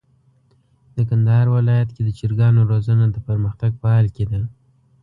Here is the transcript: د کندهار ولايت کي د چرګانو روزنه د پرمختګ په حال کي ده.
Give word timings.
د 0.95 0.97
کندهار 1.09 1.45
ولايت 1.57 1.89
کي 1.95 2.01
د 2.05 2.09
چرګانو 2.19 2.61
روزنه 2.71 3.05
د 3.09 3.17
پرمختګ 3.27 3.71
په 3.81 3.87
حال 3.93 4.07
کي 4.15 4.25
ده. 4.31 4.41